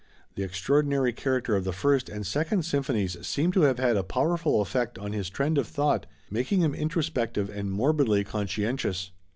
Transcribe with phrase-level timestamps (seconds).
[0.33, 4.59] The extraordinary character of the First and Second Symphonies seem to have had a powerful
[4.59, 9.11] effect on his trend of thought making him introspective and morbidly conscientious.